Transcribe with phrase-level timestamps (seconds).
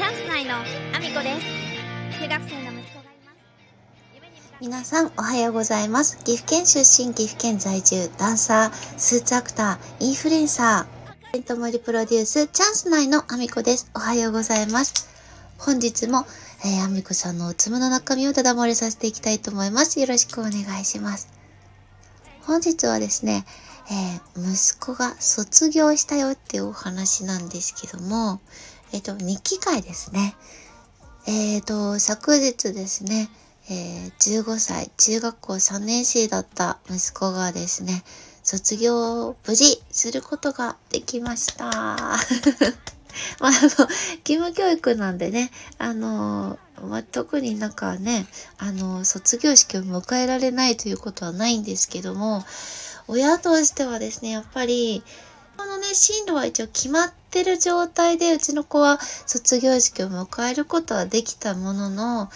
[0.00, 2.22] チャンス内のアミコです。
[2.22, 4.56] 中学生の息子がいます。
[4.58, 6.16] 皆さんおはようございます。
[6.24, 13.90] 岐阜県出身岐阜県在住ダンサースーツアクターインフルエンサーイベント森プロデュースチャンス内のアミコです。
[13.94, 15.06] おはようございます。
[15.58, 16.24] 本日も、
[16.64, 20.00] えー、アミコさんのおつむの中身をただ漏れさせていきたいと思います。
[20.00, 21.28] よろしくお願いします。
[22.46, 23.44] 本日はですね
[23.90, 28.40] えー、息子が卒業したよっていうお話なんですけども、
[28.92, 30.34] えっ、と、日記会ですね。
[31.26, 33.30] えっ、と、昨日ですね、
[33.68, 38.02] え15歳、中学校3年生だった息子がですね、
[38.42, 41.64] 卒業を無事することができました。
[43.38, 48.26] まあ、あの、義務教育なんでね、あの、まあ、特になんかね、
[48.58, 52.44] あの、卒業式を迎えられないということはないんですけども、
[53.08, 55.02] 親としてはですね、やっぱり、
[55.60, 62.30] このね、進路は一応決まってる状態で、うちの子は卒業式を迎えることはできたものの、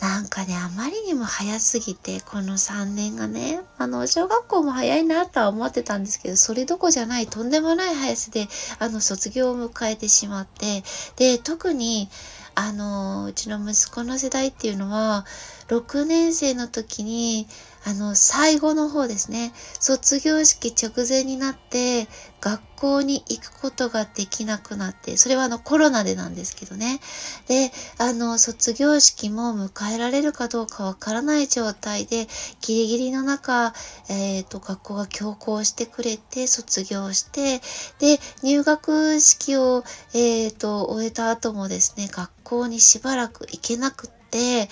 [0.00, 10.84] なんかね、あまりにも早すぎて、この3年がね、あの、小学校も早いなとは思ってたんですけど、それどこじゃない、とんでもない速さで、あの、卒業を迎えてしまって、
[11.16, 12.08] で、特に、
[12.54, 15.26] あの、うちの息子の世代っていうのは、
[15.72, 17.46] 6年生の時に、
[17.84, 22.06] あの、最後の方ですね、卒業式直前になって、
[22.40, 27.00] 学校に行くことができなくなって、それはあのコロナでなんですけどね。
[27.48, 32.28] で、あの、卒業式も迎えられるかどうかわからない状態で、
[32.60, 33.72] ギリギリの中、
[34.08, 37.62] えっ、ー、と、学校が強行してくれて、卒業して、
[37.98, 44.68] で、入学式を、えっ、ー、と、終えた後もですね、学校にしばらく行けなくって、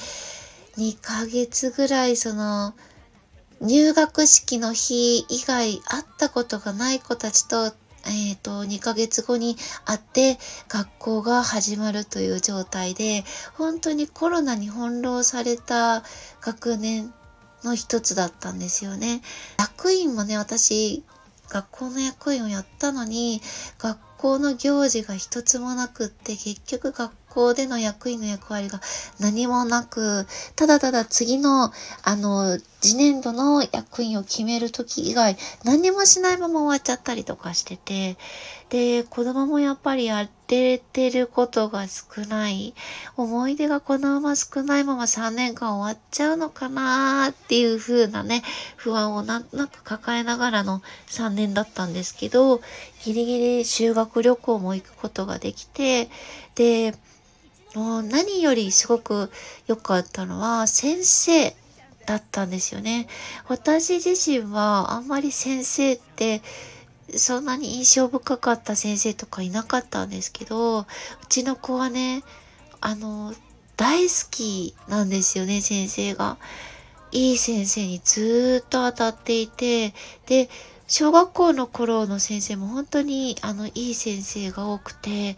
[0.81, 2.73] 2ヶ月ぐらいその、
[3.61, 7.67] 入学式の日以外会ったことがない子たちと、
[8.07, 13.25] えっ、ー、と、2ヶ月後に会って学校が始まるという状態で、
[13.59, 16.03] 本当にコロナに翻弄された
[16.41, 17.13] 学年
[17.63, 19.21] の一つだったんですよね。
[19.59, 21.05] 役員もね、私、
[21.51, 23.43] 学校の役員をやったのに、
[23.77, 28.81] 学校の行事が一つもなくって、結局学校での役員の役割が
[29.19, 30.27] 何もなく、
[30.57, 38.17] ただただ次の、あの、次年度の役員を決める時以外、何もしないまま終わっちゃったりとかしてて、
[38.71, 42.75] で、子供もやっぱりやっててることが少ない、
[43.17, 48.43] 思い出がこのまま少ないまま3年間終わっちゃうのかなーっていう風なね、
[48.77, 52.61] 不安をなんとなく抱えながらの3年だったんですけど、
[53.05, 56.09] ギリギリ修学旅行も行くことができて、
[56.55, 56.95] で、
[57.75, 59.31] 何よりすごく
[59.67, 61.55] 良かったのは先生
[62.07, 63.07] だったんですよね。
[63.49, 66.43] 私自身はあんまり先生って
[67.17, 70.87] そんなに印象深かった先生とかいなかったんですけど、う
[71.29, 72.23] ちの子はね、
[72.81, 73.35] あの、
[73.77, 76.39] 大好きなんですよね、先生が。
[77.13, 79.95] いい先生にずっと当たっていて、
[80.27, 80.49] で、
[80.91, 85.37] 小学校の頃の先生も本当にあのいい先生が多くて、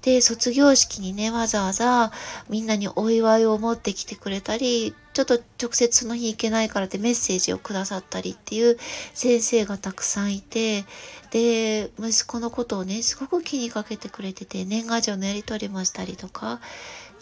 [0.00, 2.10] で、卒業式にね、わざわざ
[2.48, 8.78] みんなにお祝いを持ってきてくれたり、ちょっと直接その日行けないからってメッセージをくださったりっていう
[9.12, 10.86] 先生がたくさんいて、
[11.32, 16.60] で、息子のことをね、すごく気にかけてくれてて、年賀状のやり取りもしたりとか、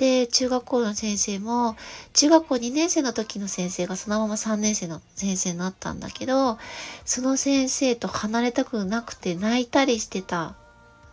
[0.02, 1.76] で、中学校の先生も、
[2.12, 6.58] 中学校2年生の時の先生がそのまま3年生の先生になったんだけど、
[7.04, 10.56] その先生と離れたくなくて泣いたりしてた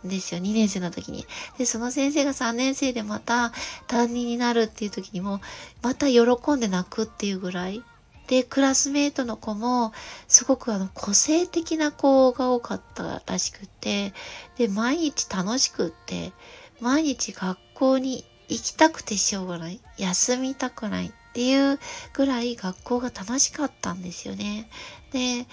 [0.04, 1.24] んですよ、2年生の時に。
[1.56, 3.52] で、その先生が3年生でまた
[3.86, 5.40] 担任になるっていう時にも、
[5.82, 6.22] また喜
[6.56, 7.84] んで泣くっていうぐらい。
[8.26, 9.92] で、クラスメイトの子も、
[10.26, 14.12] すごくあの、個性的な子が多かったらしくて、
[14.56, 16.32] で、毎日楽しくって、
[16.80, 19.80] 毎日学校に行きたくてしょうがない。
[19.96, 21.78] 休みたくないっていう
[22.12, 24.68] ぐらい学校が楽しかったんですよね。
[25.12, 25.46] で、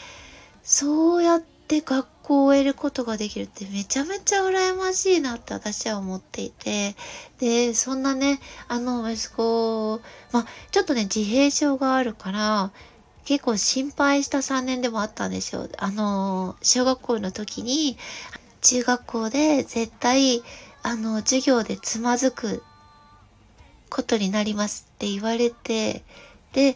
[0.63, 6.95] そうやって学校を終えることができるってめちゃめちゃ羨ましいなって私は思っていて、
[7.39, 10.01] で、そんなね、あの息子、
[10.31, 12.71] まあ、ちょっとね、自閉症があるから、
[13.25, 15.69] 結構心配した3年でもあったんですよ。
[15.77, 17.97] あの、小学校の時に、
[18.61, 20.41] 中学校で絶対、
[20.81, 22.63] あの、授業でつまずく
[23.89, 26.03] ことになりますって言われて、
[26.53, 26.75] で、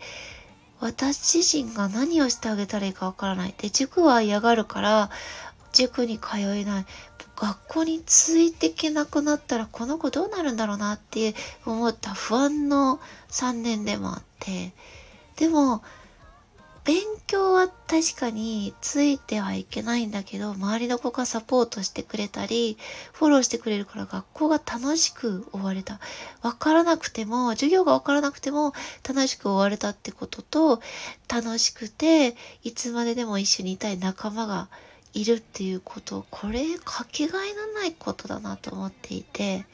[0.79, 3.53] 私自身が何をしてあげたらいいかわからない。
[3.57, 5.09] で、塾は嫌がるから、
[5.73, 6.85] 塾に通えない。
[7.35, 11.33] 学校についていけなくなったらこの子どうなるんだろうなって
[11.65, 12.99] 思った不安の
[13.29, 14.73] 3年でもあって。
[15.37, 15.81] でも、
[16.83, 16.97] 勉
[17.27, 22.77] 強は確かについてはいけないんだけど、周りの子がサポートしてくれたり、
[23.13, 25.99] フォローしてくれるから学校が楽しく終われた。
[26.41, 28.73] わからなくても、授業がわからなくても
[29.07, 30.81] 楽しく終われたってことと、
[31.31, 34.67] 楽しくて、いつまででも一緒にいたい仲間が
[35.13, 39.65] いるっていうこと、これかけがえのないことだなと思っていて、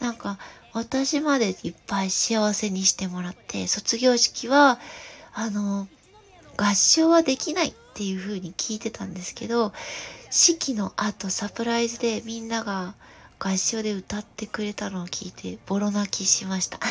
[0.00, 0.38] なんか
[0.74, 4.78] 私までいっぱい幸せにしてもらって、卒業式は、
[5.32, 5.88] あの、
[6.56, 9.72] 合唱はできないっていう風に聞いてたんですけど、
[10.30, 12.94] 式の後サプライズでみんなが
[13.38, 16.78] 合唱で歌ってくれたのを聞いてボロ泣きしました。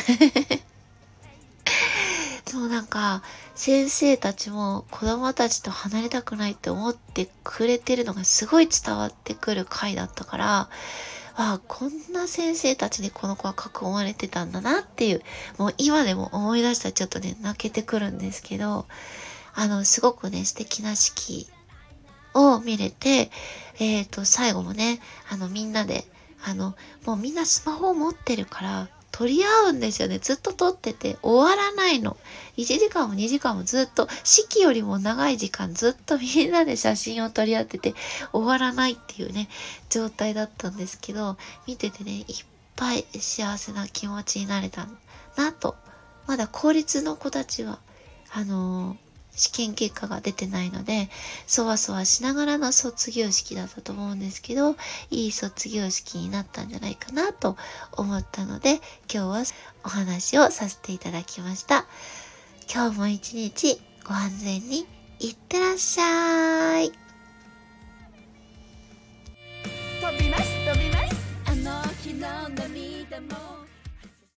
[2.46, 3.22] でもなんか
[3.56, 10.68] 先生たちも子供たちと離れたくないって思ってくれてるのがすごい伝わってくる回だったから、
[11.38, 15.22] ああ、こんな先生たちにこの子は囲まれてたんだなっていう、
[15.58, 18.86] もう今でも思い出したらちょっとね、泣けてくるんですけど、
[19.56, 21.48] あの、すごくね、素敵な式
[22.34, 23.30] を見れて、
[23.80, 25.00] えっ、ー、と、最後もね、
[25.30, 26.04] あの、みんなで、
[26.44, 26.76] あの、
[27.06, 30.18] もうみんなスマホを持ってるから、撮り合うんですよね。
[30.18, 32.18] ずっと撮ってて終わらないの。
[32.58, 37.94] 1時間も2時間もずっと、式よりも長い時間ずっとみんなで写真を撮り合ってて
[38.32, 39.48] 終わらないっていうね、
[39.88, 42.24] 状態だったんですけど、見ててね、いっ
[42.76, 44.86] ぱい幸せな気持ちになれた
[45.36, 45.76] なと。
[46.26, 47.78] まだ公立の子たちは、
[48.30, 49.05] あのー
[49.36, 51.08] 試験結果が出てないので、
[51.46, 54.76] そわそわしながらの卒業式だったと思うんですけど、
[55.10, 57.56] いい卒業式になったんじゃないかなと
[57.92, 59.42] 思ったので、今日は
[59.84, 61.86] お話をさせていただきました。
[62.72, 64.86] 今日も一日ご安全に
[65.20, 67.06] いってらっしゃい。
[70.00, 71.16] 飛びます飛びます
[71.46, 73.45] あの日の涙も